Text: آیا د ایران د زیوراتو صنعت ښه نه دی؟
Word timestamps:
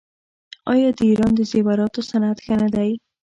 آیا 0.73 0.89
د 0.97 0.99
ایران 1.09 1.31
د 1.35 1.41
زیوراتو 1.51 2.01
صنعت 2.09 2.37
ښه 2.45 2.55
نه 2.61 2.69
دی؟ 2.75 2.91